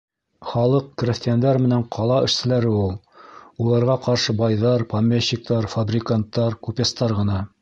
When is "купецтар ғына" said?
6.69-7.43